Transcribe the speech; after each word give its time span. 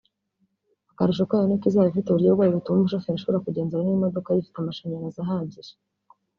Akarusho 0.91 1.23
kayo 1.29 1.45
ni 1.47 1.55
ko 1.59 1.65
izaba 1.69 1.89
ifite 1.91 2.07
uburyo 2.09 2.29
bwayo 2.35 2.51
butuma 2.57 2.77
umushoferi 2.79 3.15
ashobora 3.17 3.43
kugenzura 3.45 3.81
niba 3.81 3.97
imokoka 3.99 4.29
ye 4.33 4.39
ifite 4.41 4.57
amashanyarazi 4.59 5.19
ahagije 5.23 5.73